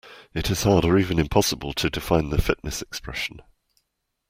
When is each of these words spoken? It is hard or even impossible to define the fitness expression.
It 0.33 0.49
is 0.49 0.63
hard 0.63 0.83
or 0.83 0.97
even 0.97 1.19
impossible 1.19 1.73
to 1.73 1.87
define 1.87 2.31
the 2.31 2.41
fitness 2.41 2.81
expression. 2.81 3.39